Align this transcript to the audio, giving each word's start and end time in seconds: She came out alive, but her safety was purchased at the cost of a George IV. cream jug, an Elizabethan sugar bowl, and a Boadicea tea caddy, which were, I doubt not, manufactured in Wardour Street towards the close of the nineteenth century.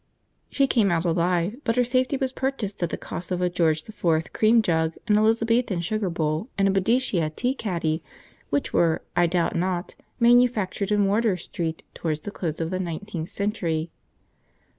She 0.49 0.65
came 0.65 0.91
out 0.91 1.05
alive, 1.05 1.57
but 1.63 1.75
her 1.75 1.83
safety 1.83 2.17
was 2.17 2.31
purchased 2.31 2.81
at 2.81 2.89
the 2.89 2.97
cost 2.97 3.29
of 3.29 3.39
a 3.39 3.51
George 3.51 3.87
IV. 3.87 4.33
cream 4.33 4.63
jug, 4.63 4.95
an 5.07 5.15
Elizabethan 5.15 5.81
sugar 5.81 6.09
bowl, 6.09 6.49
and 6.57 6.67
a 6.67 6.71
Boadicea 6.71 7.29
tea 7.35 7.53
caddy, 7.53 8.01
which 8.49 8.73
were, 8.73 9.03
I 9.15 9.27
doubt 9.27 9.55
not, 9.55 9.93
manufactured 10.19 10.91
in 10.91 11.05
Wardour 11.05 11.37
Street 11.37 11.83
towards 11.93 12.21
the 12.21 12.31
close 12.31 12.59
of 12.59 12.71
the 12.71 12.79
nineteenth 12.79 13.29
century. 13.29 13.91